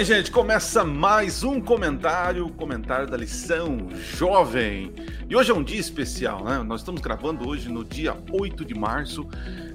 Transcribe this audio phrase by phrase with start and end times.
[0.00, 4.94] bem, gente, começa mais um comentário, comentário da lição jovem.
[5.28, 6.62] E hoje é um dia especial, né?
[6.62, 9.28] Nós estamos gravando hoje no dia 8 de março,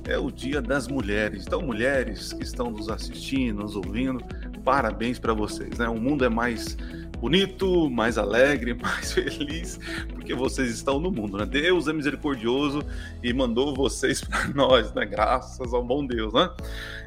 [0.04, 1.44] é o Dia das Mulheres.
[1.46, 4.20] Então, mulheres que estão nos assistindo, nos ouvindo,
[4.64, 5.88] parabéns para vocês, né?
[5.88, 6.76] O mundo é mais
[7.20, 9.80] bonito, mais alegre, mais feliz,
[10.10, 11.46] porque vocês estão no mundo, né?
[11.46, 12.82] Deus é misericordioso
[13.22, 15.06] e mandou vocês para nós, né?
[15.06, 16.50] Graças ao bom Deus, né?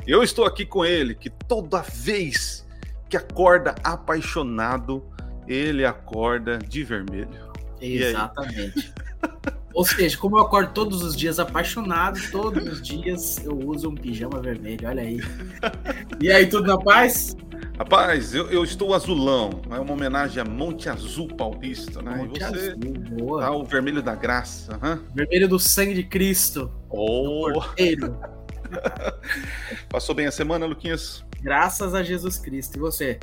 [0.06, 2.67] Eu estou aqui com ele, que toda vez
[3.08, 5.04] que acorda apaixonado,
[5.46, 7.48] ele acorda de vermelho.
[7.80, 8.92] Exatamente.
[9.74, 13.94] Ou seja, como eu acordo todos os dias apaixonado, todos os dias eu uso um
[13.94, 15.20] pijama vermelho, olha aí.
[16.20, 17.36] E aí, tudo na paz?
[17.78, 22.16] Rapaz, eu, eu estou azulão, é uma homenagem a Monte Azul Paulista, né?
[22.16, 23.40] Monte e você Azul, boa.
[23.40, 25.00] tá o vermelho da graça, hã?
[25.14, 26.72] Vermelho do sangue de Cristo.
[26.90, 27.52] Oh!
[29.88, 31.24] Passou bem a semana, Luquinhas?
[31.40, 32.76] Graças a Jesus Cristo.
[32.76, 33.18] E você?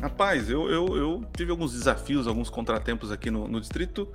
[0.00, 4.08] Rapaz, eu, eu, eu tive alguns desafios, alguns contratempos aqui no, no distrito,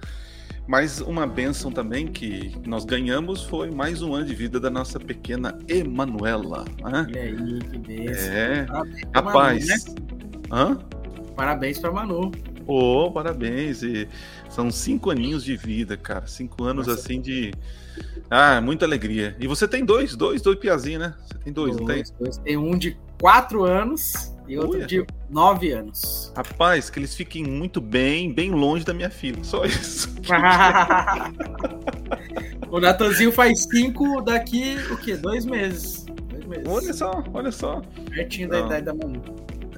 [0.68, 5.00] mas uma benção também que nós ganhamos foi mais um ano de vida da nossa
[5.00, 6.66] pequena Emanuela.
[6.84, 7.06] Né?
[7.08, 8.34] Olha aí, que bênção.
[8.34, 9.86] É, Parabéns rapaz.
[10.50, 10.86] Manu, né?
[11.36, 12.32] Parabéns pra Manu.
[12.66, 13.82] Ô, parabéns.
[13.82, 14.10] E
[14.50, 16.28] são cinco aninhos de vida, cara.
[16.28, 17.00] Cinco anos Nossa.
[17.00, 17.54] assim de.
[18.30, 19.38] Ah, muita alegria.
[19.40, 21.14] E você tem dois, dois, dois piazinhos, né?
[21.26, 21.96] Você tem dois, não tem?
[21.96, 22.38] Dois, dois.
[22.40, 24.88] Tem um de quatro anos e outro Uia.
[24.88, 26.32] de nove anos.
[26.36, 29.44] Rapaz, que eles fiquem muito bem, bem longe da minha filha.
[29.44, 30.16] Só isso.
[32.70, 35.16] o Natanzinho faz cinco daqui, o quê?
[35.18, 36.06] Dois meses.
[36.30, 36.66] Dois meses.
[36.68, 37.82] Olha só, olha só.
[38.10, 38.66] Pertinho da Não.
[38.68, 39.22] idade da Manu.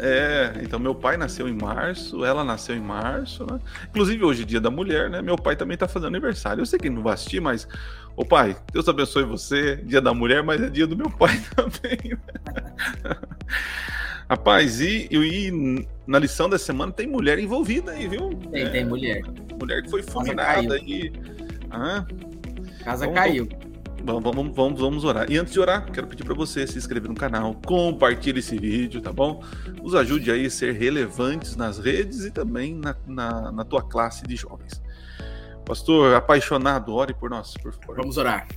[0.02, 3.60] É, então meu pai nasceu em março, ela nasceu em março, né?
[3.90, 5.22] Inclusive hoje é dia da mulher, né?
[5.22, 6.62] Meu pai também tá fazendo aniversário.
[6.62, 7.68] Eu sei que ele não vai assistir, mas,
[8.16, 12.14] ô pai, Deus abençoe você, dia da mulher, mas é dia do meu pai também.
[12.14, 12.69] né?
[14.30, 18.30] Rapaz, e, e na lição da semana tem mulher envolvida aí, viu?
[18.52, 19.24] Tem, É, tem mulher.
[19.60, 21.12] Mulher que foi fulminada aí.
[21.72, 22.06] Ah,
[22.84, 23.50] Casa caiu.
[24.04, 25.30] Vamos, vamos, vamos, vamos orar.
[25.30, 29.02] E antes de orar, quero pedir para você se inscrever no canal, compartilhe esse vídeo,
[29.02, 29.44] tá bom?
[29.82, 34.24] Nos ajude aí a ser relevantes nas redes e também na, na, na tua classe
[34.26, 34.82] de jovens.
[35.66, 37.98] Pastor, apaixonado, ore por nós, por favor.
[37.98, 38.48] Vamos orar.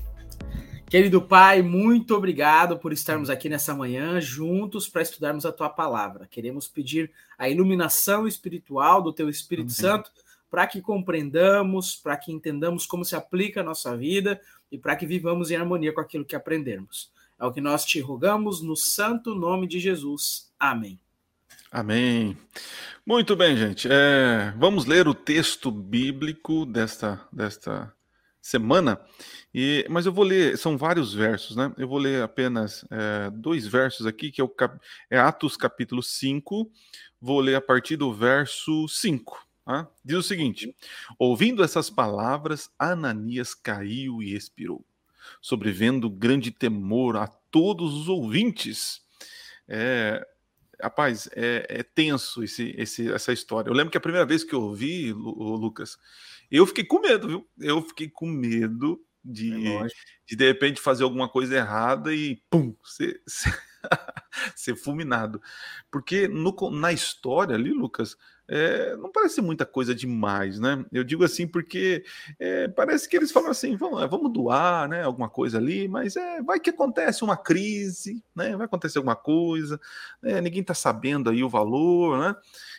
[0.93, 6.29] Querido Pai, muito obrigado por estarmos aqui nessa manhã juntos para estudarmos a tua palavra.
[6.31, 9.75] Queremos pedir a iluminação espiritual do teu Espírito Amém.
[9.75, 10.11] Santo
[10.51, 14.39] para que compreendamos, para que entendamos como se aplica a nossa vida
[14.71, 17.11] e para que vivamos em harmonia com aquilo que aprendermos.
[17.41, 20.53] É o que nós te rogamos no santo nome de Jesus.
[20.61, 21.01] Amém.
[21.71, 22.37] Amém.
[23.07, 23.89] Muito bem, gente.
[23.91, 27.91] É, vamos ler o texto bíblico desta, desta
[28.43, 29.01] semana.
[29.55, 31.73] E, mas eu vou ler, são vários versos, né?
[31.79, 34.53] Eu vou ler apenas é, dois versos aqui, que é, o
[35.09, 36.71] é Atos capítulo 5.
[37.21, 39.47] Vou ler a partir do verso 5.
[39.65, 39.89] Tá?
[40.05, 40.75] Diz o seguinte:
[41.17, 44.85] Ouvindo essas palavras, Ananias caiu e expirou,
[45.41, 49.01] sobrevendo grande temor a todos os ouvintes.
[49.69, 50.27] É,
[50.83, 53.71] Rapaz, é, é tenso esse, esse- essa história.
[53.71, 55.97] Eu lembro que a primeira vez que eu ouvi, Lucas,
[56.59, 57.49] eu fiquei com medo, viu?
[57.59, 60.01] Eu fiquei com medo de, É lógico.
[60.27, 63.21] de de repente fazer alguma coisa errada e pum, ser,
[64.57, 65.41] ser, fulminado.
[65.91, 68.17] Porque no na história ali, Lucas,
[68.49, 70.85] é, não parece muita coisa demais, né?
[70.93, 72.05] Eu digo assim porque
[72.39, 75.03] é, parece que eles falam assim, vamos, vamos doar, né?
[75.05, 78.57] Alguma coisa ali, mas é, vai que acontece uma crise, né?
[78.57, 79.81] Vai acontecer alguma coisa,
[80.21, 82.37] né, ninguém está sabendo aí o valor, né?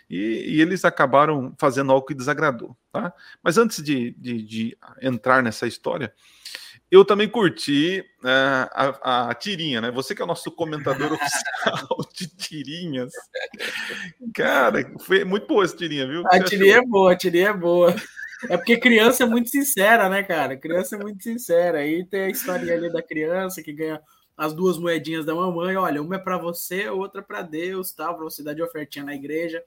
[0.10, 3.14] E, e eles acabaram fazendo algo que desagradou, tá?
[3.42, 6.14] Mas antes de, de- de entrar nessa história,
[6.94, 8.70] eu também curti ah,
[9.02, 9.90] a, a tirinha, né?
[9.90, 13.12] Você que é o nosso comentador oficial de tirinhas.
[14.36, 16.24] Cara, foi muito boa essa tirinha, viu?
[16.28, 16.84] A tirinha achou?
[16.84, 17.96] é boa, a tirinha é boa.
[18.48, 20.56] É porque criança é muito sincera, né, cara?
[20.56, 21.80] Criança é muito sincera.
[21.80, 24.00] Aí tem a historinha ali da criança que ganha
[24.38, 25.76] as duas moedinhas da mamãe.
[25.76, 29.16] Olha, uma é para você, outra para Deus, tal, para você dar de ofertinha na
[29.16, 29.64] igreja.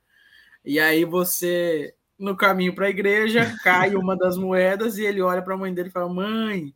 [0.64, 5.42] E aí você, no caminho para a igreja, cai uma das moedas e ele olha
[5.42, 6.72] para a mãe dele e fala: Mãe,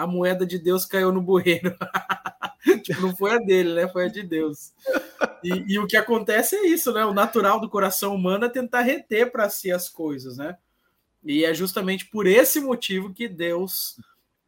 [0.00, 1.76] a moeda de Deus caiu no bueiro.
[2.82, 3.86] tipo, não foi a dele, né?
[3.88, 4.72] Foi a de Deus.
[5.44, 7.04] E, e o que acontece é isso, né?
[7.04, 10.56] O natural do coração humano é tentar reter para si as coisas, né?
[11.22, 14.00] E é justamente por esse motivo que Deus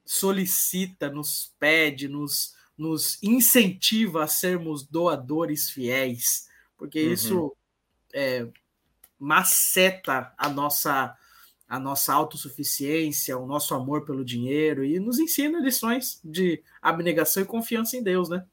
[0.06, 7.12] solicita, nos pede, nos, nos incentiva a sermos doadores fiéis, porque Uhum.
[7.12, 7.56] isso
[8.14, 8.46] é,
[9.18, 11.14] maceta a nossa
[11.72, 17.46] a nossa autossuficiência, o nosso amor pelo dinheiro e nos ensina lições de abnegação e
[17.46, 18.44] confiança em Deus, né?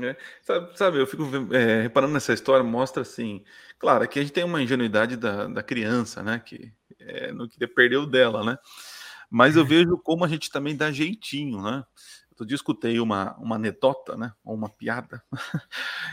[0.00, 1.22] É, sabe, sabe, eu fico
[1.54, 3.44] é, reparando nessa história, mostra assim,
[3.78, 7.68] claro, aqui a gente tem uma ingenuidade da, da criança, né, que é, não queria
[7.68, 8.58] perder o dela, né,
[9.30, 11.84] mas eu vejo como a gente também dá jeitinho, né,
[12.36, 15.22] Outro dia escutei uma, uma anedota, né, ou uma piada,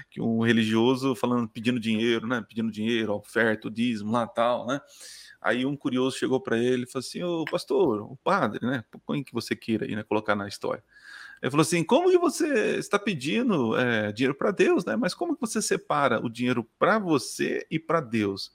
[0.10, 4.80] que um religioso falando, pedindo dinheiro, né, pedindo dinheiro, oferta, o dízimo lá tal, né,
[5.44, 9.24] aí um curioso chegou para ele e falou assim, ô pastor, o padre, né, põe
[9.24, 10.84] que você queira aí, né, colocar na história.
[11.42, 15.36] Ele falou assim, como que você está pedindo é, dinheiro para Deus, né, mas como
[15.36, 18.52] que você separa o dinheiro para você e para Deus?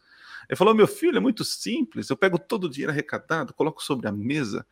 [0.49, 4.09] Ele falou, meu filho, é muito simples, eu pego todo o dinheiro arrecadado, coloco sobre
[4.09, 4.67] a mesa,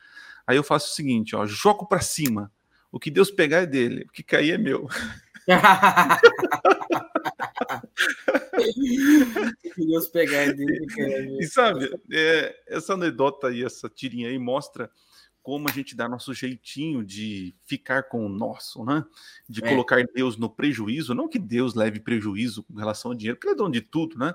[0.46, 2.50] aí eu faço o seguinte, ó, jogo para cima,
[2.90, 4.88] o que Deus pegar é dele, o que cair é meu.
[9.76, 11.38] Deus pegar dele.
[11.40, 14.90] E sabe, é, essa anedota aí, essa tirinha aí mostra
[15.46, 19.04] como a gente dá nosso jeitinho de ficar com o nosso, né?
[19.48, 19.68] De é.
[19.68, 23.54] colocar Deus no prejuízo, não que Deus leve prejuízo com relação ao dinheiro, porque ele
[23.54, 24.34] é dono de tudo, né?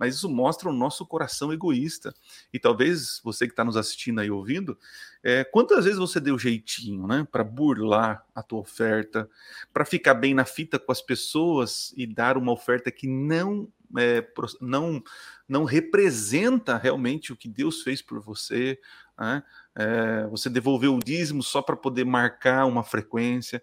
[0.00, 2.14] Mas isso mostra o nosso coração egoísta.
[2.50, 4.78] E talvez você que está nos assistindo aí ouvindo,
[5.22, 9.28] é, quantas vezes você deu jeitinho, né, para burlar a tua oferta,
[9.74, 13.68] para ficar bem na fita com as pessoas e dar uma oferta que não
[13.98, 14.26] é,
[14.60, 15.02] não
[15.48, 18.78] não representa realmente o que Deus fez por você,
[19.18, 19.42] né?
[19.74, 23.60] É, você devolveu o dízimo só para poder marcar uma frequência.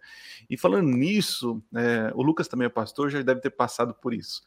[0.49, 4.41] E falando nisso, é, o Lucas também é pastor, já deve ter passado por isso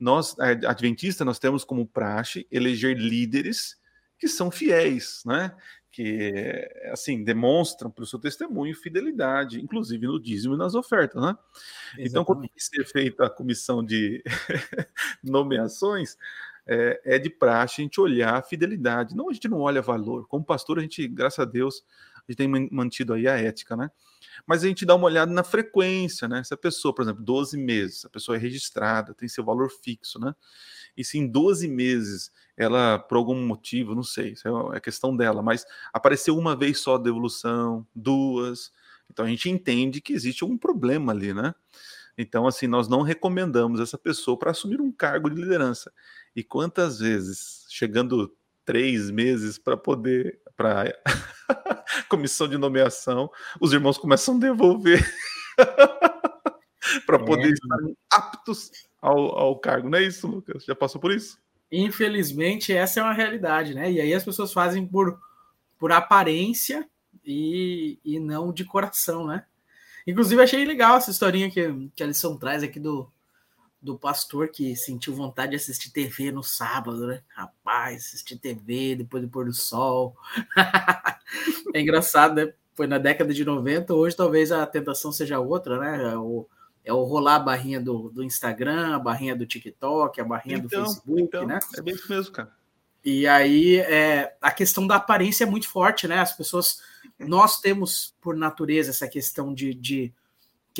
[0.00, 3.78] nós, adventistas, nós temos como praxe eleger líderes
[4.18, 5.54] que são fiéis, né?
[5.92, 11.36] Que, assim, demonstram para o seu testemunho fidelidade, inclusive no dízimo e nas ofertas, né?
[11.98, 12.08] Exatamente.
[12.08, 14.22] Então, quando ser feita a comissão de
[15.22, 16.16] nomeações,
[16.66, 19.16] é, é, de praxe a gente olhar a fidelidade.
[19.16, 20.28] Não, a gente não olha valor.
[20.28, 21.82] Como pastor, a gente, graças a Deus,
[22.30, 23.90] gente tem mantido aí a ética, né?
[24.46, 26.42] mas a gente dá uma olhada na frequência, né?
[26.44, 30.18] Se a pessoa, por exemplo, 12 meses, a pessoa é registrada, tem seu valor fixo,
[30.18, 30.34] né?
[30.96, 35.42] E se em 12 meses ela, por algum motivo, não sei, é, é questão dela,
[35.42, 38.70] mas apareceu uma vez só a devolução, duas,
[39.10, 41.54] então a gente entende que existe um problema ali, né?
[42.18, 45.90] Então, assim, nós não recomendamos essa pessoa para assumir um cargo de liderança.
[46.36, 50.84] E quantas vezes, chegando três meses para poder para
[52.08, 55.04] comissão de nomeação, os irmãos começam a devolver
[57.06, 57.52] para poder é.
[57.52, 57.76] estar
[58.10, 58.70] aptos
[59.00, 59.88] ao, ao cargo.
[59.88, 60.64] Não é isso, Lucas?
[60.64, 61.38] Já passou por isso?
[61.70, 63.90] Infelizmente, essa é uma realidade, né?
[63.90, 65.18] E aí as pessoas fazem por,
[65.78, 66.88] por aparência
[67.24, 69.44] e, e não de coração, né?
[70.06, 73.10] Inclusive, achei legal essa historinha que, que a lição traz aqui do,
[73.82, 77.22] do pastor que sentiu vontade de assistir TV no sábado, né?
[77.28, 80.16] Rapaz, assistir TV depois do pôr do sol.
[81.74, 82.52] é engraçado, né?
[82.74, 86.12] Foi na década de 90, hoje talvez a tentação seja outra, né?
[86.12, 86.46] É o,
[86.84, 90.82] é o rolar a barrinha do, do Instagram, a barrinha do TikTok, a barrinha então,
[90.82, 91.58] do Facebook, então, né?
[91.76, 92.52] É bem isso mesmo, cara.
[93.02, 96.18] E aí é, a questão da aparência é muito forte, né?
[96.18, 96.82] As pessoas,
[97.18, 100.12] nós temos por natureza essa questão de, de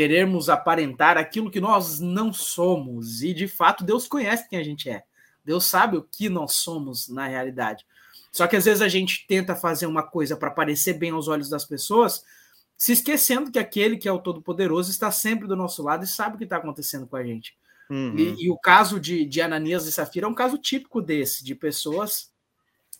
[0.00, 3.20] querermos aparentar aquilo que nós não somos.
[3.22, 5.04] E de fato, Deus conhece quem a gente é.
[5.44, 7.84] Deus sabe o que nós somos na realidade.
[8.32, 11.50] Só que às vezes a gente tenta fazer uma coisa para parecer bem aos olhos
[11.50, 12.24] das pessoas,
[12.78, 16.36] se esquecendo que aquele que é o Todo-Poderoso está sempre do nosso lado e sabe
[16.36, 17.54] o que está acontecendo com a gente.
[17.90, 18.16] Uhum.
[18.16, 21.54] E, e, o caso de, de Ananias e Safira é um caso típico desse, de
[21.54, 22.32] pessoas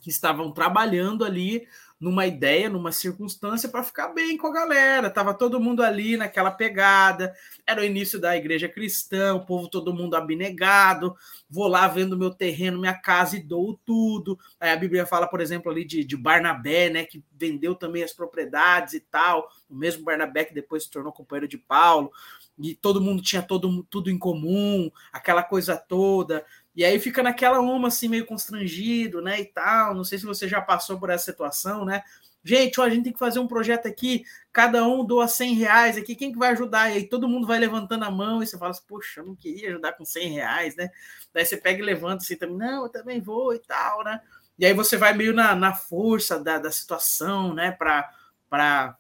[0.03, 1.67] que estavam trabalhando ali
[2.01, 5.11] numa ideia, numa circunstância para ficar bem com a galera.
[5.11, 7.35] Tava todo mundo ali naquela pegada.
[7.67, 11.15] Era o início da igreja cristã, o povo todo mundo abnegado.
[11.49, 14.39] Vou lá vendo meu terreno, minha casa e dou tudo.
[14.59, 18.15] Aí a Bíblia fala, por exemplo, ali de, de Barnabé, né, que vendeu também as
[18.15, 19.51] propriedades e tal.
[19.69, 22.11] O mesmo Barnabé que depois se tornou companheiro de Paulo.
[22.59, 26.45] E todo mundo tinha todo, tudo em comum, aquela coisa toda.
[26.75, 29.41] E aí fica naquela uma assim, meio constrangido, né?
[29.41, 29.95] E tal.
[29.95, 32.03] Não sei se você já passou por essa situação, né?
[32.43, 35.99] Gente, ó, a gente tem que fazer um projeto aqui, cada um doa 100 reais
[35.99, 36.91] aqui, quem que vai ajudar?
[36.91, 39.37] E aí todo mundo vai levantando a mão e você fala assim, poxa, eu não
[39.37, 40.91] queria ajudar com 100 reais, né?
[41.35, 44.23] Daí você pega e levanta assim também, não, eu também vou e tal, né?
[44.59, 47.73] E aí você vai meio na, na força da, da situação, né?
[47.73, 48.97] Para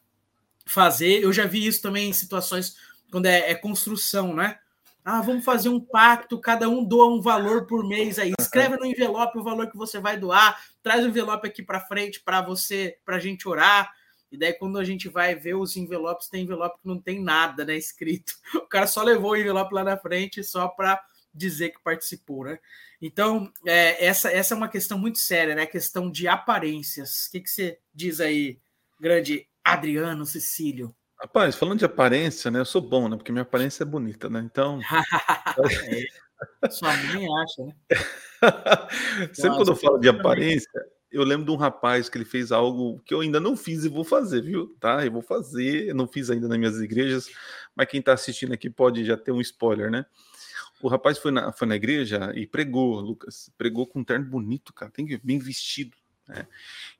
[0.66, 1.22] fazer.
[1.22, 2.76] Eu já vi isso também em situações
[3.10, 4.58] quando é, é construção, né?
[5.04, 8.32] Ah, vamos fazer um pacto, cada um doa um valor por mês aí.
[8.38, 12.20] Escreve no envelope o valor que você vai doar, traz o envelope aqui para frente
[12.20, 13.90] para você, para a gente orar.
[14.30, 17.64] E daí, quando a gente vai ver os envelopes, tem envelope que não tem nada
[17.64, 18.32] né, escrito.
[18.54, 21.02] O cara só levou o envelope lá na frente só para
[21.34, 22.58] dizer que participou, né?
[23.00, 25.62] Então, é, essa, essa é uma questão muito séria, né?
[25.62, 27.26] A questão de aparências.
[27.26, 28.58] O que, que você diz aí,
[29.00, 30.94] grande Adriano Cecílio?
[31.20, 32.60] Rapaz, falando de aparência, né?
[32.60, 33.14] Eu sou bom, né?
[33.14, 34.40] Porque minha aparência é bonita, né?
[34.40, 34.80] Então.
[36.62, 37.74] é, sua mãe acha, né?
[39.34, 40.70] Sempre quando eu falo de aparência,
[41.12, 43.88] eu lembro de um rapaz que ele fez algo que eu ainda não fiz e
[43.88, 44.74] vou fazer, viu?
[44.80, 45.04] Tá?
[45.04, 47.28] Eu vou fazer, eu não fiz ainda nas minhas igrejas,
[47.76, 50.06] mas quem está assistindo aqui pode já ter um spoiler, né?
[50.80, 53.52] O rapaz foi na, foi na igreja e pregou, Lucas.
[53.58, 54.90] Pregou com um terno bonito, cara.
[54.90, 55.94] Tem que bem vestido.
[56.30, 56.46] Né?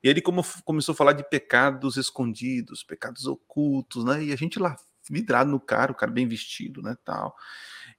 [0.03, 4.23] E ele como, começou a falar de pecados escondidos, pecados ocultos, né?
[4.23, 4.75] E a gente lá
[5.09, 7.35] vidrado no cara, o cara bem vestido, né, tal.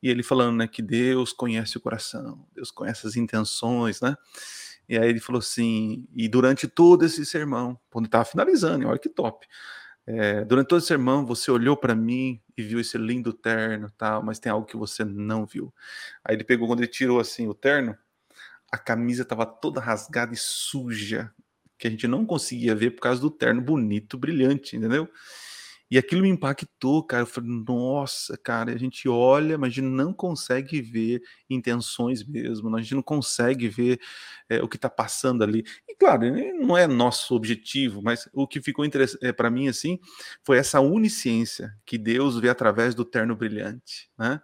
[0.02, 4.16] E ele falando, né, que Deus conhece o coração, Deus conhece as intenções, né?
[4.88, 9.08] E aí ele falou assim, e durante todo esse sermão, quando estava finalizando, olha que
[9.08, 9.46] top.
[10.04, 14.22] É, durante todo esse sermão, você olhou para mim e viu esse lindo terno, tal,
[14.22, 15.72] mas tem algo que você não viu.
[16.24, 17.96] Aí ele pegou quando ele tirou assim o terno,
[18.72, 21.30] a camisa estava toda rasgada e suja,
[21.78, 25.06] que a gente não conseguia ver por causa do terno bonito, brilhante, entendeu?
[25.92, 27.24] E aquilo me impactou, cara.
[27.24, 31.20] Eu falei, nossa, cara, a gente olha, mas a gente não consegue ver
[31.50, 34.00] intenções mesmo, a gente não consegue ver
[34.48, 35.62] é, o que está passando ali.
[35.86, 36.22] E claro,
[36.58, 38.86] não é nosso objetivo, mas o que ficou
[39.20, 39.98] é, para mim assim
[40.42, 44.40] foi essa onisciência que Deus vê através do terno brilhante, né?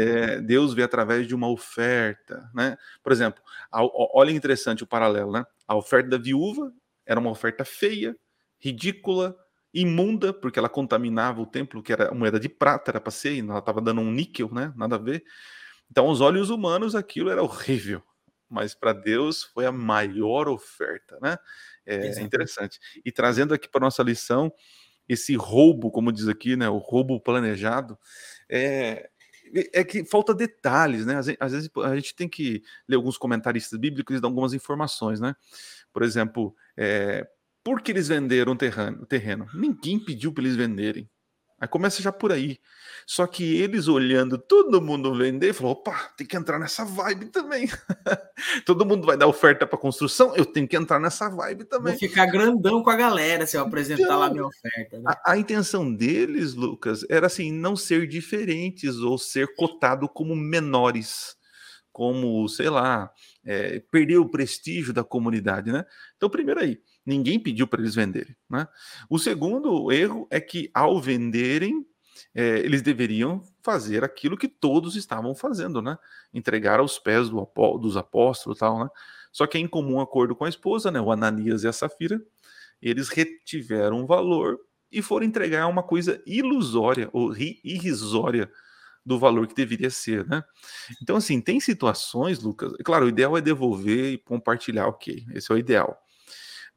[0.00, 2.76] É, Deus vê através de uma oferta, né?
[3.02, 3.80] Por exemplo, a,
[4.14, 5.44] olha interessante o paralelo, né?
[5.66, 6.72] A oferta da viúva
[7.04, 8.16] era uma oferta feia,
[8.60, 9.36] ridícula,
[9.72, 13.58] imunda, porque ela contaminava o templo, que era moeda de prata, era para ser, ela
[13.58, 14.72] estava dando um níquel, né?
[14.76, 15.24] Nada a ver.
[15.90, 18.02] Então, aos olhos humanos, aquilo era horrível,
[18.48, 21.36] mas para Deus foi a maior oferta, né?
[21.86, 22.78] É, é interessante.
[23.04, 24.52] E trazendo aqui para nossa lição,
[25.08, 26.68] esse roubo, como diz aqui, né?
[26.68, 27.98] O roubo planejado,
[28.48, 29.10] é,
[29.72, 31.16] é que falta detalhes, né?
[31.40, 35.34] Às vezes a gente tem que ler alguns comentaristas bíblicos e dar algumas informações, né?
[35.92, 37.26] Por exemplo, é,
[37.64, 39.06] por que eles venderam o terreno?
[39.06, 39.46] terreno?
[39.54, 41.08] Ninguém pediu para eles venderem.
[41.62, 42.58] Aí começa já por aí.
[43.06, 47.68] Só que eles olhando todo mundo vender, falou: opa, tem que entrar nessa vibe também.
[48.66, 51.92] todo mundo vai dar oferta para construção, eu tenho que entrar nessa vibe também.
[51.92, 54.98] Vou ficar grandão com a galera se eu apresentar então, lá minha oferta.
[54.98, 55.04] Né?
[55.06, 61.36] A, a, intenção deles, Lucas, era assim, não ser diferentes ou ser cotado como menores,
[61.92, 63.08] como, sei lá,
[63.44, 65.84] é, perder o prestígio da comunidade, né?
[66.16, 68.36] Então, primeiro aí, Ninguém pediu para eles venderem.
[68.48, 68.66] Né?
[69.08, 71.84] O segundo erro é que, ao venderem,
[72.34, 75.98] é, eles deveriam fazer aquilo que todos estavam fazendo, né?
[76.32, 77.48] Entregar aos pés do,
[77.80, 78.88] dos apóstolos tal, né?
[79.30, 81.00] Só que em comum acordo com a esposa, né?
[81.00, 82.22] O Ananias e a Safira,
[82.80, 88.50] eles retiveram o valor e foram entregar uma coisa ilusória ou irrisória
[89.04, 90.44] do valor que deveria ser, né?
[91.02, 92.72] Então, assim, tem situações, Lucas.
[92.84, 95.98] Claro, o ideal é devolver e compartilhar, ok, esse é o ideal.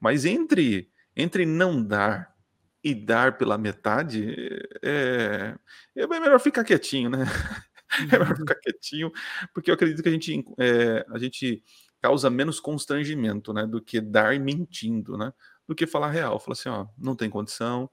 [0.06, 2.32] Mas entre, entre não dar
[2.84, 4.36] e dar pela metade,
[4.84, 5.56] é,
[5.96, 7.26] é melhor ficar quietinho, né?
[7.98, 8.36] É melhor uhum.
[8.36, 9.12] ficar quietinho,
[9.54, 11.64] porque eu acredito que a gente, é, a gente
[12.02, 13.66] causa menos constrangimento, né?
[13.66, 15.32] Do que dar mentindo, né?
[15.68, 16.40] Do que falar real.
[16.40, 17.90] Falar assim, ó, não tem condição,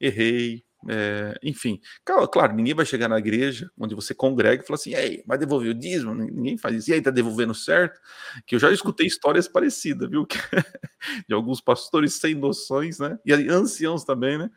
[0.00, 4.76] errei, é, enfim, claro, claro, ninguém vai chegar na igreja onde você congrega e falar
[4.76, 6.14] assim, ei, vai devolver o dízimo?
[6.14, 6.90] Ninguém faz isso.
[6.90, 8.00] E aí, tá devolvendo certo?
[8.46, 10.26] Que eu já escutei histórias parecidas, viu?
[11.28, 13.18] De alguns pastores sem noções, né?
[13.24, 14.50] E anciãos também, né?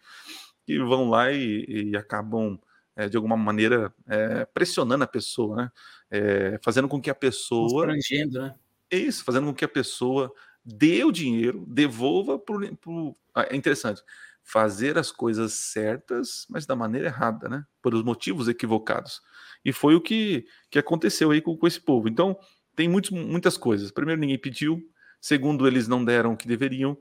[0.66, 2.60] Que vão lá e, e acabam,
[2.96, 5.72] é, de alguma maneira, é, pressionando a pessoa, né?
[6.12, 7.88] É, fazendo com que a pessoa.
[8.40, 8.56] né?
[8.92, 10.32] Isso, fazendo com que a pessoa
[10.64, 12.68] dê o dinheiro, devolva por.
[12.78, 13.16] por...
[13.34, 14.04] Ah, é interessante
[14.44, 17.64] fazer as coisas certas, mas da maneira errada, né?
[17.82, 19.22] Por os motivos equivocados.
[19.64, 22.08] E foi o que, que aconteceu aí com, com esse povo.
[22.08, 22.38] Então,
[22.76, 23.92] tem muitos, muitas coisas.
[23.92, 24.82] Primeiro, ninguém pediu.
[25.22, 26.98] Segundo, eles não deram o que deveriam.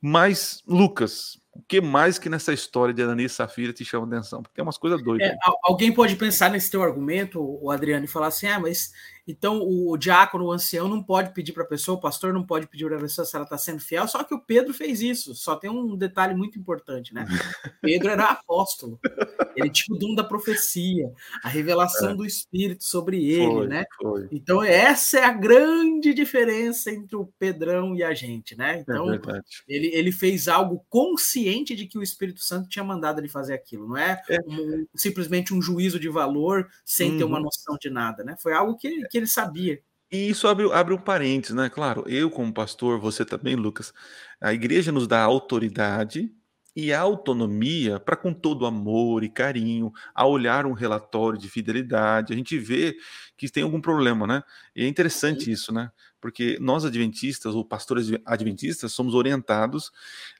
[0.00, 4.42] Mas, Lucas, o que mais que nessa história de Ananias e Safira te chama atenção?
[4.42, 5.28] Porque tem umas coisas doidas.
[5.28, 8.92] É, alguém pode pensar nesse teu argumento, o Adriano, e falar assim: ah, mas
[9.30, 12.66] então o diácono, o ancião, não pode pedir para a pessoa, o pastor não pode
[12.66, 15.34] pedir para a pessoa se ela está sendo fiel, só que o Pedro fez isso.
[15.34, 17.24] Só tem um detalhe muito importante, né?
[17.80, 18.98] Pedro era apóstolo,
[19.56, 21.10] ele tinha o dom da profecia,
[21.42, 22.14] a revelação é.
[22.14, 23.84] do Espírito sobre ele, foi, né?
[24.00, 24.28] Foi.
[24.32, 28.78] Então, essa é a grande diferença entre o Pedrão e a gente, né?
[28.78, 29.20] É então, é
[29.68, 33.88] ele, ele fez algo consciente de que o Espírito Santo tinha mandado ele fazer aquilo,
[33.88, 34.38] não é, é.
[34.46, 37.18] Um, simplesmente um juízo de valor sem uhum.
[37.18, 37.44] ter uma uhum.
[37.44, 38.36] noção de nada, né?
[38.40, 39.80] Foi algo que, que ele sabia.
[40.12, 41.68] E isso abre, abre um parênteses, né?
[41.70, 43.92] Claro, eu como pastor, você também, Lucas,
[44.40, 46.32] a igreja nos dá autoridade
[46.74, 52.36] e autonomia para com todo amor e carinho, a olhar um relatório de fidelidade, a
[52.36, 52.96] gente vê
[53.36, 54.42] que tem algum problema, né?
[54.74, 55.52] E é interessante Sim.
[55.52, 55.90] isso, né?
[56.20, 59.90] Porque nós adventistas ou pastores adventistas somos orientados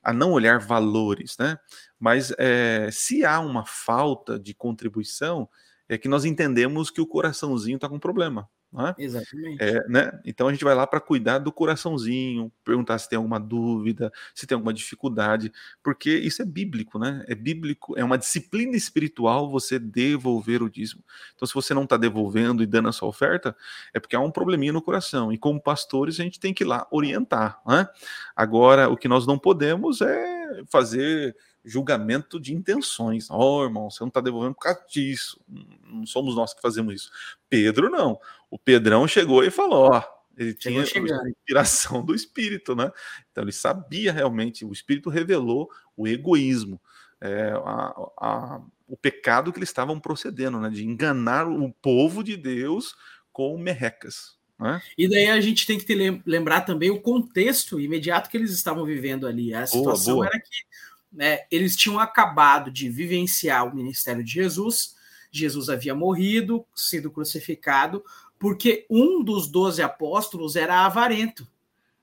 [0.02, 1.58] a não olhar valores, né?
[1.98, 5.48] Mas é, se há uma falta de contribuição,
[5.88, 8.48] é que nós entendemos que o coraçãozinho está com problema.
[8.72, 8.94] Né?
[8.98, 9.62] Exatamente.
[9.62, 10.20] É, né?
[10.24, 14.46] Então a gente vai lá para cuidar do coraçãozinho, perguntar se tem alguma dúvida, se
[14.46, 17.24] tem alguma dificuldade, porque isso é bíblico, né?
[17.26, 21.02] É bíblico, é uma disciplina espiritual você devolver o dízimo.
[21.34, 23.56] Então, se você não está devolvendo e dando a sua oferta,
[23.92, 25.32] é porque há um probleminha no coração.
[25.32, 27.60] E como pastores, a gente tem que ir lá orientar.
[27.66, 27.88] Né?
[28.36, 33.30] Agora, o que nós não podemos é fazer julgamento de intenções.
[33.30, 35.40] Ó, oh, irmão, você não está devolvendo por causa disso.
[35.84, 37.10] Não somos nós que fazemos isso.
[37.48, 38.18] Pedro, não.
[38.50, 40.02] O Pedrão chegou e falou: ó,
[40.36, 42.90] ele tinha a inspiração do Espírito, né?
[43.30, 46.80] Então ele sabia realmente, o Espírito revelou o egoísmo,
[47.20, 50.70] é, a, a, o pecado que eles estavam procedendo, né?
[50.70, 52.94] De enganar o povo de Deus
[53.32, 54.38] com merrecas.
[54.58, 54.82] Né?
[54.96, 55.94] E daí a gente tem que
[56.26, 59.54] lembrar também o contexto imediato que eles estavam vivendo ali.
[59.54, 60.34] A situação boa, boa.
[60.34, 60.64] era que
[61.12, 64.94] né, eles tinham acabado de vivenciar o ministério de Jesus,
[65.32, 68.04] Jesus havia morrido, sido crucificado,
[68.40, 71.46] porque um dos doze apóstolos era avarento.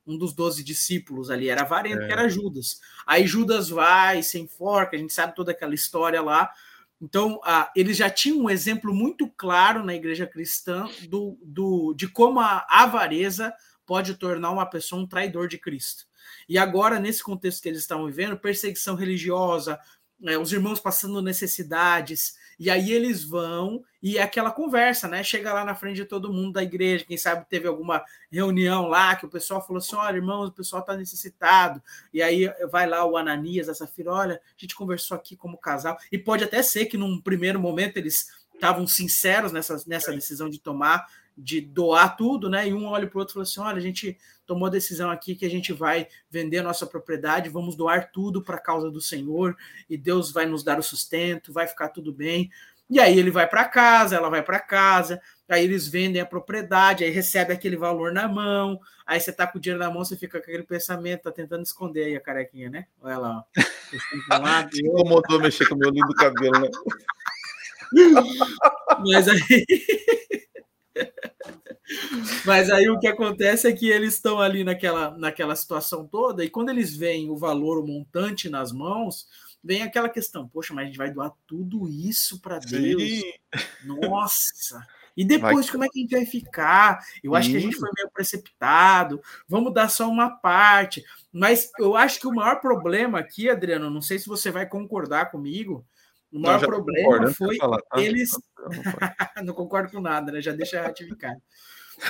[0.06, 2.06] Um dos doze discípulos ali era avarento, é.
[2.06, 2.80] que era Judas.
[3.06, 6.50] Aí Judas vai, se enforca, a gente sabe toda aquela história lá.
[7.02, 12.08] Então, ah, eles já tinham um exemplo muito claro na igreja cristã do, do, de
[12.08, 13.52] como a avareza
[13.86, 16.06] pode tornar uma pessoa um traidor de Cristo.
[16.48, 19.80] E agora, nesse contexto que eles estavam vivendo, perseguição religiosa,
[20.24, 25.24] é, os irmãos passando necessidades, e aí eles vão e é aquela conversa, né?
[25.24, 29.16] Chega lá na frente de todo mundo da igreja, quem sabe teve alguma reunião lá
[29.16, 31.82] que o pessoal falou assim: olha, irmãos, o pessoal está necessitado.
[32.14, 35.98] E aí vai lá o Ananias, essa filha, olha, a gente conversou aqui como casal,
[36.12, 40.60] e pode até ser que num primeiro momento eles estavam sinceros nessa, nessa decisão de
[40.60, 42.68] tomar de doar tudo, né?
[42.68, 45.12] E um olha para o outro e fala assim: olha, a gente tomou a decisão
[45.12, 48.90] aqui que a gente vai vender a nossa propriedade, vamos doar tudo para a causa
[48.90, 49.56] do Senhor,
[49.90, 52.50] e Deus vai nos dar o sustento, vai ficar tudo bem.
[52.90, 57.04] E aí ele vai para casa, ela vai para casa, aí eles vendem a propriedade,
[57.04, 60.16] aí recebe aquele valor na mão, aí você tá com o dinheiro na mão, você
[60.16, 62.86] fica com aquele pensamento, tá tentando esconder aí a carequinha, né?
[63.02, 63.44] Olha lá, ó.
[64.72, 66.70] Te incomodou mexer com o meu lindo cabelo, né?
[69.06, 69.42] Mas aí
[72.46, 76.50] Mas aí o que acontece é que eles estão ali naquela, naquela situação toda, e
[76.50, 79.28] quando eles veem o valor, o montante nas mãos,
[79.64, 83.22] vem aquela questão: poxa, mas a gente vai doar tudo isso para Deus?
[83.84, 84.86] Nossa!
[85.16, 85.72] E depois, vai...
[85.72, 87.00] como é que a gente vai ficar?
[87.24, 91.04] Eu acho que a gente foi meio precipitado, vamos dar só uma parte.
[91.32, 95.32] Mas eu acho que o maior problema aqui, Adriano, não sei se você vai concordar
[95.32, 95.84] comigo,
[96.32, 98.02] o maior problema foi falar, tá?
[98.02, 98.32] eles.
[99.44, 100.42] não concordo com nada, né?
[100.42, 101.36] Já deixa ratificar.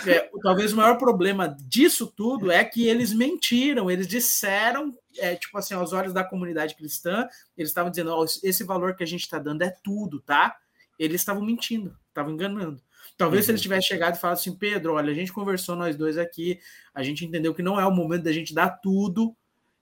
[0.06, 5.58] É, talvez o maior problema disso tudo é que eles mentiram, eles disseram, é, tipo
[5.58, 7.26] assim, aos olhos da comunidade cristã,
[7.58, 10.58] eles estavam dizendo: oh, esse valor que a gente está dando é tudo, tá?
[11.00, 12.82] Eles estavam mentindo, estavam enganando.
[13.18, 13.46] Talvez uhum.
[13.46, 13.64] se eles uhum.
[13.64, 16.60] tivessem chegado e falado assim, Pedro, olha, a gente conversou nós dois aqui,
[16.94, 19.36] a gente entendeu que não é o momento da gente dar tudo,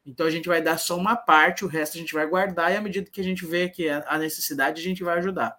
[0.06, 2.76] então a gente vai dar só uma parte, o resto a gente vai guardar, e
[2.76, 5.58] à medida que a gente vê que a necessidade, a gente vai ajudar.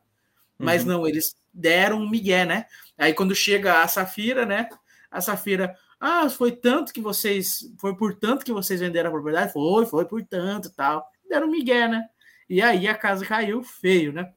[0.59, 0.89] Mas uhum.
[0.89, 2.67] não, eles deram um migué, né?
[2.97, 4.69] Aí quando chega a Safira, né?
[5.11, 9.53] A Safira, ah, foi tanto que vocês, foi por tanto que vocês venderam a propriedade?
[9.53, 11.07] Foi, foi por tanto tal.
[11.29, 12.05] Deram um migué, né?
[12.49, 14.33] E aí a casa caiu feio, né?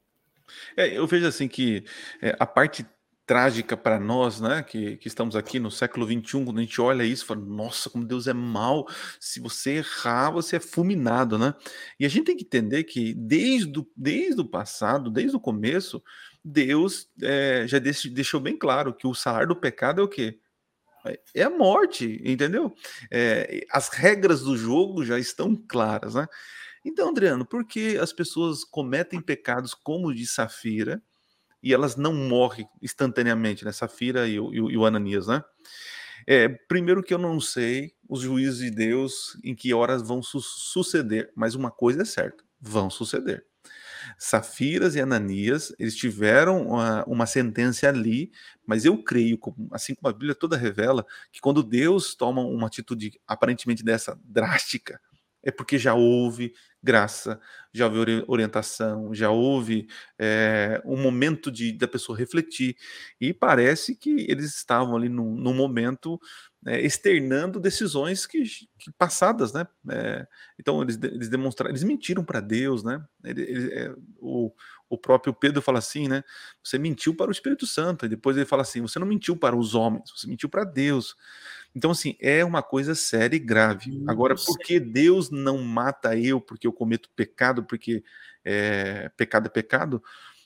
[0.76, 1.86] É, eu vejo assim que
[2.22, 2.86] é, a parte
[3.30, 7.04] trágica para nós, né, que, que, estamos aqui no século 21, quando a gente olha
[7.04, 8.88] isso, fala, nossa, como Deus é mal,
[9.20, 11.54] se você errar, você é fulminado, né?
[12.00, 16.02] E a gente tem que entender que desde o, desde o passado, desde o começo,
[16.44, 20.40] Deus é, já deixou bem claro que o salário do pecado é o quê?
[21.36, 22.74] É a morte, entendeu?
[23.12, 26.26] É, as regras do jogo já estão claras, né?
[26.84, 31.00] Então, Adriano, por que as pessoas cometem pecados como o de Safira,
[31.62, 33.72] e elas não morrem instantaneamente, né?
[33.72, 35.44] Safira e o, e o Ananias, né?
[36.28, 40.40] É, primeiro que eu não sei os juízos de Deus em que horas vão su
[40.42, 43.46] suceder, mas uma coisa é certa, vão suceder.
[44.18, 48.32] Safiras e Ananias, eles tiveram uma, uma, sentença ali,
[48.66, 49.38] mas eu creio,
[49.72, 55.00] assim como a Bíblia toda revela, que quando Deus toma uma atitude aparentemente dessa drástica,
[55.44, 57.40] é porque já houve graça,
[57.74, 59.88] já houve orientação, já houve
[60.18, 62.76] é, um momento de da pessoa refletir.
[63.20, 66.20] E parece que eles estavam ali num, num momento
[66.66, 68.44] é, externando decisões que,
[68.78, 69.66] que passadas, né?
[69.90, 70.28] É,
[70.60, 73.04] então eles, eles demonstraram, eles mentiram para Deus, né?
[73.24, 74.52] Ele, ele, é, o,
[74.90, 76.24] o próprio Pedro fala assim, né?
[76.64, 79.56] Você mentiu para o Espírito Santo, e depois ele fala assim: você não mentiu para
[79.56, 81.16] os homens, você mentiu para Deus.
[81.76, 84.04] Então, assim, é uma coisa séria e grave.
[84.08, 88.04] Agora, por que Deus não mata eu porque eu cometo pecado, porque
[88.44, 90.04] é, pecado é pecado?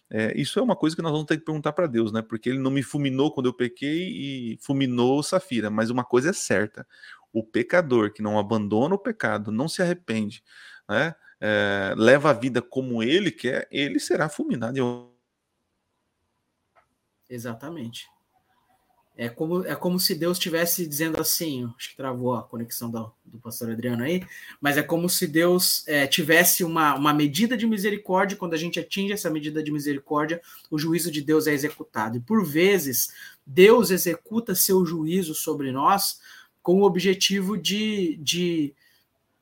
[0.09, 2.21] É, isso é uma coisa que nós vamos ter que perguntar para Deus, né?
[2.21, 5.69] Porque ele não me fulminou quando eu pequei e fulminou Safira.
[5.69, 6.85] Mas uma coisa é certa:
[7.31, 10.43] o pecador que não abandona o pecado, não se arrepende,
[10.87, 11.15] né?
[11.41, 15.11] É, leva a vida como ele quer, ele será fulminado.
[17.29, 18.07] Exatamente.
[19.15, 23.11] É como, é como se Deus estivesse dizendo assim, acho que travou a conexão do,
[23.23, 24.25] do pastor Adriano aí,
[24.59, 28.79] mas é como se Deus é, tivesse uma, uma medida de misericórdia, quando a gente
[28.79, 32.17] atinge essa medida de misericórdia, o juízo de Deus é executado.
[32.17, 33.13] E por vezes,
[33.45, 36.19] Deus executa seu juízo sobre nós
[36.63, 38.73] com o objetivo de, de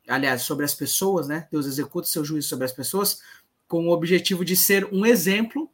[0.06, 1.48] aliás, sobre as pessoas, né?
[1.50, 3.22] Deus executa seu juízo sobre as pessoas
[3.70, 5.71] com o objetivo de ser um exemplo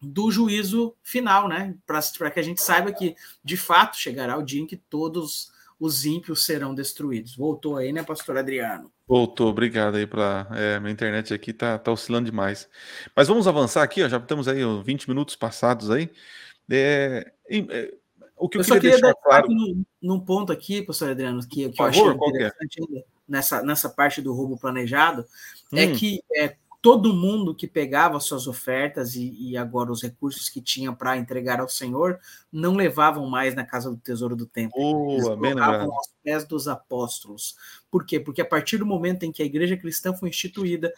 [0.00, 1.74] do juízo final, né?
[1.86, 6.04] Para que a gente saiba que, de fato, chegará o dia em que todos os
[6.04, 7.34] ímpios serão destruídos.
[7.34, 8.92] Voltou aí, né, pastor Adriano?
[9.08, 12.68] Voltou, obrigado aí para é, minha internet aqui tá, tá oscilando demais.
[13.16, 16.10] Mas vamos avançar aqui, ó, já temos aí ó, 20 minutos passados aí.
[16.70, 17.94] É, é,
[18.36, 21.70] o que eu, eu queria, queria deixar claro num, num, ponto aqui, pastor Adriano, que,
[21.70, 22.12] que eu achei é?
[22.12, 25.24] interessante nessa, nessa parte do roubo planejado,
[25.72, 25.92] é hum.
[25.92, 30.62] é que é, todo mundo que pegava suas ofertas e, e agora os recursos que
[30.62, 32.18] tinha para entregar ao Senhor
[32.50, 34.78] não levavam mais na casa do tesouro do templo.
[34.78, 37.54] Oh, Eles colocavam aos pés dos apóstolos.
[37.90, 38.18] Por quê?
[38.18, 40.92] Porque a partir do momento em que a igreja cristã foi instituída,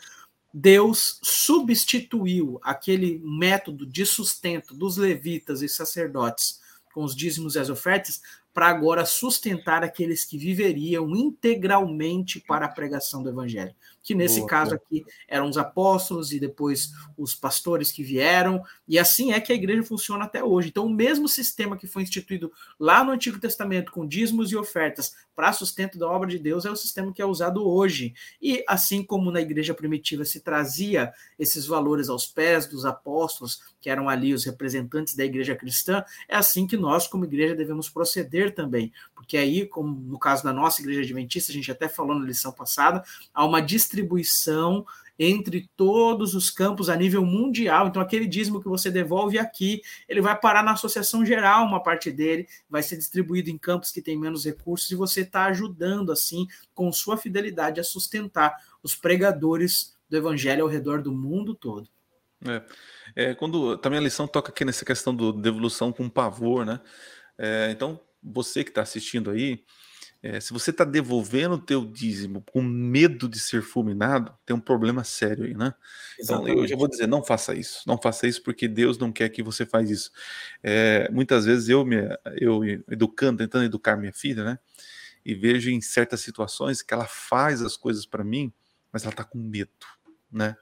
[0.55, 6.61] Deus substituiu aquele método de sustento dos levitas e sacerdotes
[6.93, 8.21] com os dízimos e as ofertas
[8.53, 14.49] para agora sustentar aqueles que viveriam integralmente para a pregação do evangelho que nesse boa,
[14.49, 19.53] caso aqui eram os apóstolos e depois os pastores que vieram, e assim é que
[19.53, 20.69] a igreja funciona até hoje.
[20.69, 25.15] Então, o mesmo sistema que foi instituído lá no Antigo Testamento, com dízimos e ofertas
[25.37, 28.13] para sustento da obra de Deus, é o sistema que é usado hoje.
[28.41, 33.89] E assim como na igreja primitiva se trazia esses valores aos pés dos apóstolos, que
[33.89, 38.42] eram ali os representantes da igreja cristã, é assim que nós, como igreja, devemos proceder
[38.51, 38.93] também.
[39.15, 42.53] Porque aí, como no caso da nossa igreja adventista, a gente até falou na lição
[42.53, 44.85] passada, há uma distribuição
[45.19, 47.87] entre todos os campos a nível mundial.
[47.87, 52.11] Então, aquele dízimo que você devolve aqui, ele vai parar na associação geral, uma parte
[52.11, 56.47] dele vai ser distribuído em campos que têm menos recursos, e você está ajudando, assim,
[56.75, 61.89] com sua fidelidade, a sustentar os pregadores do evangelho ao redor do mundo todo.
[62.45, 62.63] É,
[63.15, 66.81] é quando também a lição toca aqui nessa questão do devolução com pavor, né?
[67.39, 69.65] É, então, você que está assistindo aí,
[70.23, 74.61] é, se você está devolvendo o teu dízimo com medo de ser fulminado, tem um
[74.61, 75.75] problema sério aí, né?
[76.17, 76.51] Exatamente.
[76.53, 79.29] Então eu já vou dizer, não faça isso, não faça isso porque Deus não quer
[79.31, 80.13] que você faça isso.
[80.63, 81.97] É, muitas vezes eu me,
[82.41, 84.59] eu educando, tentando educar minha filha, né?
[85.25, 88.53] E vejo em certas situações que ela faz as coisas para mim,
[88.93, 89.71] mas ela está com medo,
[90.31, 90.57] né?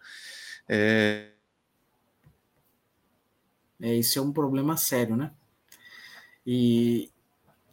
[0.66, 1.33] É...
[3.79, 5.33] é, isso é um problema sério, né?
[6.46, 7.11] E,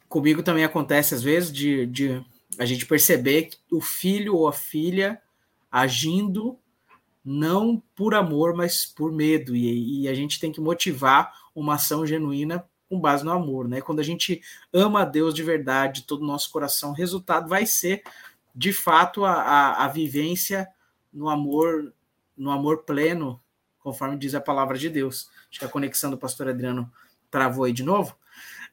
[0.10, 2.26] Comigo também acontece às vezes de, de
[2.58, 5.22] a gente perceber o filho ou a filha
[5.72, 6.58] agindo
[7.24, 9.54] não por amor, mas por medo.
[9.54, 13.82] E, e, a gente tem que motivar uma ação genuína com base no amor, né?
[13.82, 14.42] Quando a gente
[14.72, 18.02] ama a Deus de verdade, todo o nosso coração, o resultado vai ser,
[18.56, 20.70] de fato, a, a, a vivência
[21.12, 21.94] no amor,
[22.38, 23.42] no amor pleno,
[23.80, 25.30] conforme diz a palavra de Deus.
[25.50, 26.90] Acho que a conexão do pastor Adriano
[27.30, 28.16] travou aí de novo,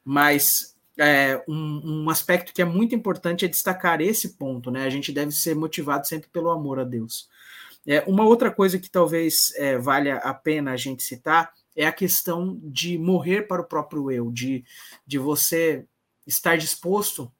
[0.05, 4.85] mas é, um, um, aspecto que é muito importante é destacar esse ponto, né?
[4.85, 7.28] A gente deve ser motivado sempre pelo amor a Deus.
[7.87, 11.92] É, uma outra coisa que talvez é, valha a pena a gente citar é a
[11.92, 14.64] questão de morrer para o próprio eu, de,
[15.07, 15.85] de você
[16.26, 17.30] estar disposto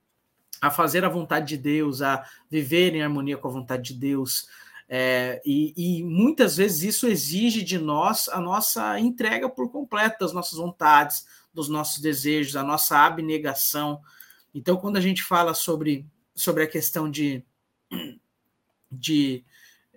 [0.60, 4.46] a fazer a vontade de Deus, a viver em harmonia com a vontade de Deus.
[4.88, 10.32] É, e, e, muitas vezes isso exige de nós a nossa entrega por completo das
[10.32, 14.00] nossas vontades, dos nossos desejos, a nossa abnegação.
[14.54, 17.42] Então, quando a gente fala sobre, sobre a questão de,
[18.90, 19.44] de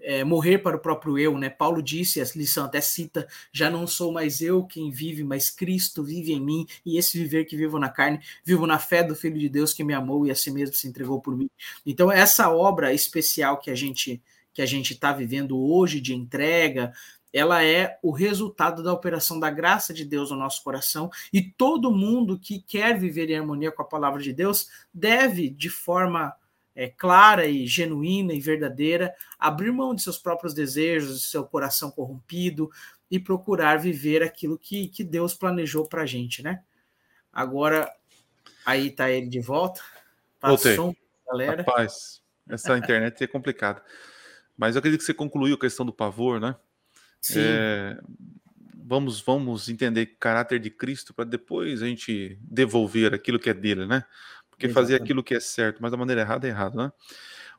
[0.01, 1.49] é, morrer para o próprio eu, né?
[1.49, 6.03] Paulo disse, a lição até cita: já não sou mais eu quem vive, mas Cristo
[6.03, 9.37] vive em mim, e esse viver que vivo na carne, vivo na fé do Filho
[9.37, 11.49] de Deus que me amou e a si mesmo se entregou por mim.
[11.85, 14.21] Então, essa obra especial que a gente
[14.53, 16.91] que a gente está vivendo hoje de entrega,
[17.33, 21.91] ela é o resultado da operação da graça de Deus no nosso coração, e todo
[21.91, 26.33] mundo que quer viver em harmonia com a palavra de Deus deve, de forma
[26.75, 31.89] é, clara e genuína e verdadeira, abrir mão de seus próprios desejos, de seu coração
[31.89, 32.69] corrompido
[33.09, 36.61] e procurar viver aquilo que, que Deus planejou para a gente, né?
[37.33, 37.91] Agora,
[38.65, 39.81] aí tá ele de volta.
[40.39, 41.01] Passou, Voltei.
[41.25, 41.63] galera.
[41.63, 43.81] Rapaz, essa internet é complicada.
[44.55, 46.55] Mas eu acredito que você concluiu a questão do pavor, né?
[47.21, 47.39] Sim.
[47.39, 47.97] É,
[48.87, 53.53] vamos, vamos entender o caráter de Cristo para depois a gente devolver aquilo que é
[53.53, 54.05] dele, né?
[54.49, 54.73] Porque Exatamente.
[54.73, 56.91] fazer aquilo que é certo, mas da maneira errada é errado, né?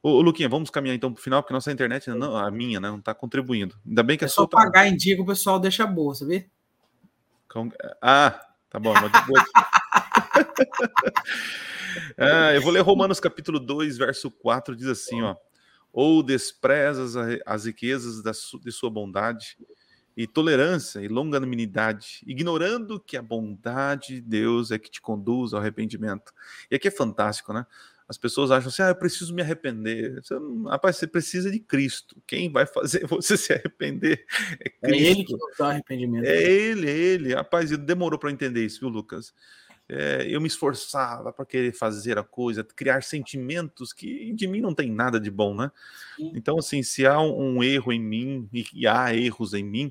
[0.03, 2.81] Ô, ô Luquinha, vamos caminhar então para o final, porque nossa internet, não, a minha,
[2.81, 3.77] né, não está contribuindo.
[3.87, 4.89] Ainda bem que é a só sua tá pagar tá...
[4.89, 6.51] em dia que o pessoal deixa boa, sabe?
[8.01, 8.41] Ah,
[8.71, 8.95] tá bom.
[12.17, 15.37] ah, eu vou ler Romanos capítulo 2, verso 4, diz assim, ó
[15.93, 17.15] ou desprezas
[17.47, 19.57] as riquezas de sua bondade
[20.17, 25.61] e tolerância e longanimidade, ignorando que a bondade de Deus é que te conduz ao
[25.61, 26.33] arrependimento.
[26.71, 27.65] E aqui é fantástico, né?
[28.09, 30.21] As pessoas acham assim, ah, eu preciso me arrepender.
[30.23, 30.35] Você,
[30.67, 32.17] rapaz, você precisa de Cristo.
[32.27, 34.25] Quem vai fazer você se arrepender
[34.59, 35.05] é Cristo.
[35.05, 36.25] É ele que nos dá arrependimento.
[36.25, 37.35] É ele, é ele.
[37.35, 39.35] Rapaz, demorou para entender isso, viu, Lucas?
[39.89, 44.75] É, eu me esforçava para querer fazer a coisa, criar sentimentos que de mim não
[44.75, 45.71] tem nada de bom, né?
[46.17, 46.33] Sim.
[46.35, 49.91] Então, assim, se há um, um, erro em mim e há erros em mim,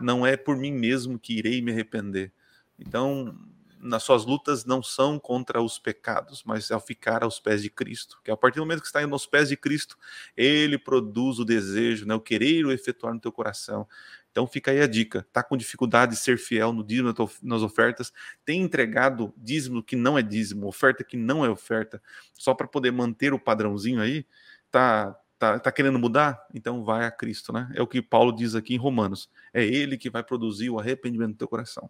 [0.00, 2.32] não é por mim mesmo que irei me arrepender.
[2.78, 3.38] Então,
[3.78, 8.18] nas suas lutas não são contra os pecados, mas ao ficar aos pés de Cristo.
[8.24, 9.98] Que a partir do momento que está indo aos pés de Cristo,
[10.34, 13.86] ele produz o desejo, né, o querer o efetuar no teu coração.
[14.34, 15.24] Então fica aí a dica.
[15.32, 18.12] Tá com dificuldade de ser fiel no dízimo nas ofertas,
[18.44, 22.90] tem entregado dízimo que não é dízimo, oferta que não é oferta, só para poder
[22.90, 24.26] manter o padrãozinho aí,
[24.72, 26.44] tá tá, tá querendo mudar?
[26.52, 27.70] Então vai a Cristo, né?
[27.76, 29.30] É o que Paulo diz aqui em Romanos.
[29.52, 31.88] É ele que vai produzir o arrependimento do teu coração.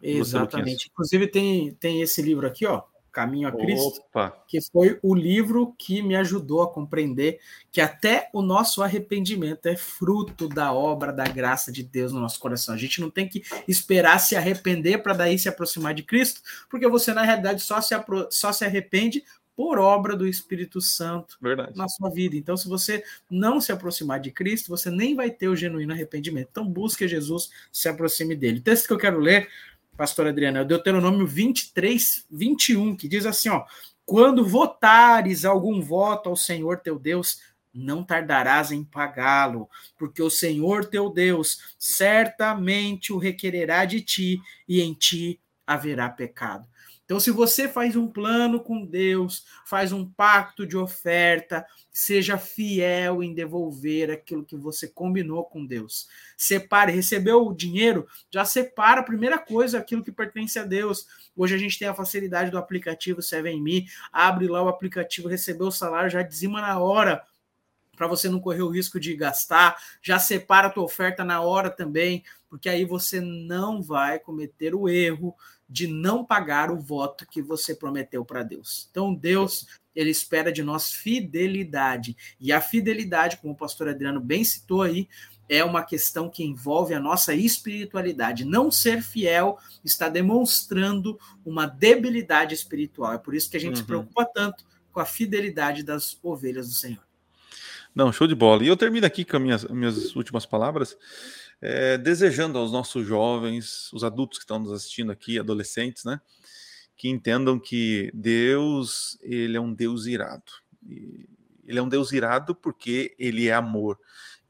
[0.00, 0.88] Exatamente.
[0.90, 2.82] Inclusive tem tem esse livro aqui, ó,
[3.14, 4.36] Caminho a Cristo, Opa.
[4.48, 7.38] que foi o livro que me ajudou a compreender
[7.70, 12.40] que até o nosso arrependimento é fruto da obra da graça de Deus no nosso
[12.40, 12.74] coração.
[12.74, 16.88] A gente não tem que esperar se arrepender para daí se aproximar de Cristo, porque
[16.88, 17.94] você na realidade só se,
[18.30, 19.22] só se arrepende
[19.56, 21.76] por obra do Espírito Santo Verdade.
[21.76, 22.34] na sua vida.
[22.34, 26.48] Então, se você não se aproximar de Cristo, você nem vai ter o genuíno arrependimento.
[26.50, 28.58] Então, busque Jesus, se aproxime dele.
[28.58, 29.48] O texto que eu quero ler
[29.96, 33.64] pastor Adriano, é o Deuteronômio 23, 21, que diz assim: ó,
[34.04, 37.40] quando votares algum voto ao Senhor teu Deus,
[37.72, 44.80] não tardarás em pagá-lo, porque o Senhor teu Deus certamente o requererá de ti, e
[44.80, 46.68] em ti haverá pecado.
[47.04, 53.22] Então, se você faz um plano com Deus, faz um pacto de oferta, seja fiel
[53.22, 56.08] em devolver aquilo que você combinou com Deus.
[56.36, 61.06] Separe, recebeu o dinheiro, já separa a primeira coisa, aquilo que pertence a Deus.
[61.36, 65.72] Hoje a gente tem a facilidade do aplicativo 7Me, abre lá o aplicativo, recebeu o
[65.72, 67.22] salário, já dizima na hora
[67.96, 71.70] para você não correr o risco de gastar, já separa a tua oferta na hora
[71.70, 75.34] também, porque aí você não vai cometer o erro
[75.68, 78.86] de não pagar o voto que você prometeu para Deus.
[78.90, 82.16] Então, Deus, ele espera de nós fidelidade.
[82.38, 85.08] E a fidelidade, como o pastor Adriano bem citou aí,
[85.48, 88.44] é uma questão que envolve a nossa espiritualidade.
[88.44, 93.12] Não ser fiel está demonstrando uma debilidade espiritual.
[93.12, 93.76] É por isso que a gente uhum.
[93.76, 97.02] se preocupa tanto com a fidelidade das ovelhas do Senhor.
[97.94, 98.64] Não, show de bola.
[98.64, 100.96] E eu termino aqui com as minhas, minhas últimas palavras
[101.60, 106.20] é, desejando aos nossos jovens, os adultos que estão nos assistindo aqui, adolescentes, né,
[106.96, 110.52] que entendam que Deus, ele é um Deus irado.
[111.66, 113.98] Ele é um Deus irado porque ele é amor.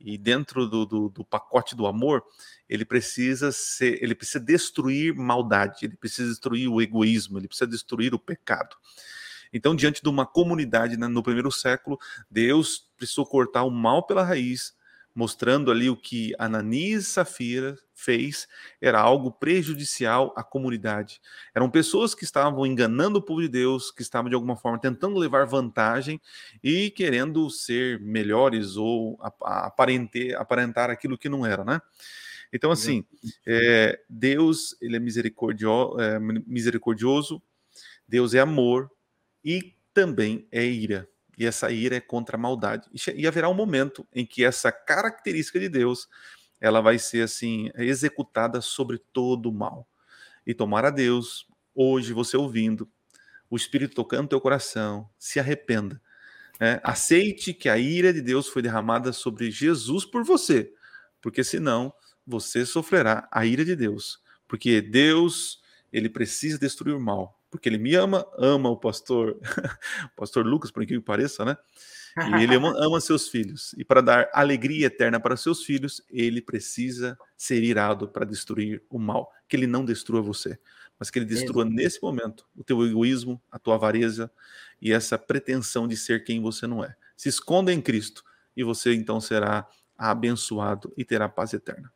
[0.00, 2.24] E dentro do, do, do pacote do amor,
[2.68, 8.12] ele precisa ser, ele precisa destruir maldade, ele precisa destruir o egoísmo, ele precisa destruir
[8.12, 8.76] o pecado.
[9.54, 11.98] Então, diante de uma comunidade né, no primeiro século,
[12.30, 14.74] Deus precisou cortar o mal pela raiz
[15.14, 18.48] mostrando ali o que Ananias e Safira fez
[18.80, 21.20] era algo prejudicial à comunidade.
[21.54, 25.16] Eram pessoas que estavam enganando o povo de Deus, que estavam de alguma forma tentando
[25.16, 26.20] levar vantagem
[26.62, 31.80] e querendo ser melhores ou aparentar, aparentar aquilo que não era, né?
[32.52, 33.04] Então, assim,
[33.46, 37.42] é, Deus ele é, misericordio, é misericordioso,
[38.06, 38.90] Deus é amor
[39.44, 42.88] e também é ira e essa ira é contra a maldade.
[43.14, 46.08] E haverá um momento em que essa característica de Deus
[46.60, 49.88] ela vai ser assim executada sobre todo o mal.
[50.46, 52.88] E tomara Deus, hoje você ouvindo,
[53.50, 56.00] o Espírito tocando teu coração, se arrependa.
[56.58, 56.80] Né?
[56.82, 60.72] Aceite que a ira de Deus foi derramada sobre Jesus por você,
[61.20, 61.92] porque senão
[62.26, 65.60] você sofrerá a ira de Deus, porque Deus,
[65.94, 69.38] ele precisa destruir o mal, porque ele me ama, ama o pastor,
[70.12, 71.56] o pastor Lucas, por incrível que pareça, né?
[72.16, 73.74] E ele ama, ama, seus filhos.
[73.78, 78.98] E para dar alegria eterna para seus filhos, ele precisa ser irado para destruir o
[78.98, 79.30] mal.
[79.48, 80.58] Que ele não destrua você,
[80.98, 84.30] mas que ele destrua nesse momento o teu egoísmo, a tua avareza
[84.82, 86.94] e essa pretensão de ser quem você não é.
[87.16, 88.24] Se esconda em Cristo
[88.56, 91.92] e você então será abençoado e terá paz eterna.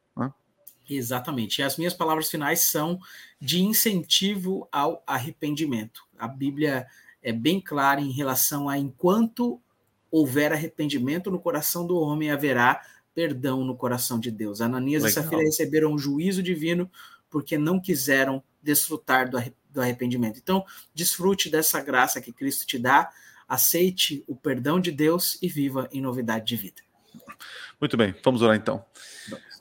[0.88, 1.58] Exatamente.
[1.58, 2.98] E as minhas palavras finais são
[3.40, 6.02] de incentivo ao arrependimento.
[6.18, 6.86] A Bíblia
[7.22, 9.60] é bem clara em relação a enquanto
[10.10, 12.80] houver arrependimento no coração do homem, haverá
[13.14, 14.60] perdão no coração de Deus.
[14.60, 15.22] Ananias Legal.
[15.22, 16.90] e Safira receberam um juízo divino
[17.28, 20.38] porque não quiseram desfrutar do arrependimento.
[20.38, 23.10] Então, desfrute dessa graça que Cristo te dá,
[23.46, 26.82] aceite o perdão de Deus e viva em novidade de vida.
[27.80, 28.84] Muito bem, vamos orar então.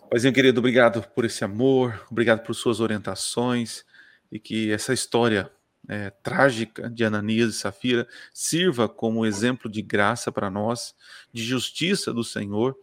[0.10, 3.84] Paizinho querido, obrigado por esse amor, obrigado por suas orientações
[4.32, 5.52] e que essa história
[5.86, 10.96] é, trágica de Ananias e Safira sirva como exemplo de graça para nós,
[11.34, 12.74] de justiça do Senhor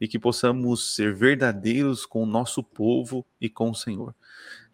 [0.00, 4.14] e que possamos ser verdadeiros com o nosso povo e com o Senhor.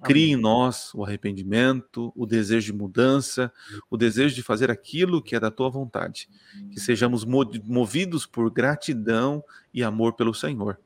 [0.02, 3.52] Crie em nós o arrependimento, o desejo de mudança,
[3.90, 6.28] o desejo de fazer aquilo que é da tua vontade.
[6.72, 10.78] Que sejamos movidos por gratidão e amor pelo Senhor.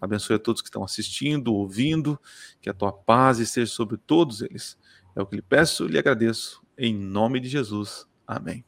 [0.00, 2.20] Abençoe a todos que estão assistindo, ouvindo,
[2.60, 4.78] que a tua paz esteja sobre todos eles.
[5.16, 6.62] É o que lhe peço e lhe agradeço.
[6.76, 8.06] Em nome de Jesus.
[8.26, 8.64] Amém.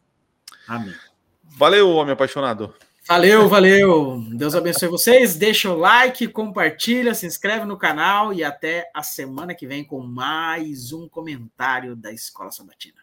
[0.68, 0.94] Amém.
[1.42, 2.74] Valeu, homem apaixonado.
[3.08, 4.20] Valeu, valeu.
[4.32, 5.36] Deus abençoe vocês.
[5.36, 10.00] Deixa o like, compartilha, se inscreve no canal e até a semana que vem com
[10.00, 13.00] mais um comentário da Escola Sabatina.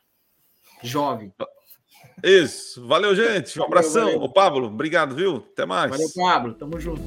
[0.81, 1.33] Jovem.
[2.21, 2.85] Isso.
[2.85, 3.57] Valeu, gente.
[3.57, 4.03] Um abração.
[4.03, 4.29] Valeu, valeu.
[4.29, 5.37] Ô, Pablo, obrigado, viu?
[5.37, 5.89] Até mais.
[5.89, 6.53] Valeu, Pablo.
[6.53, 7.01] Tamo junto.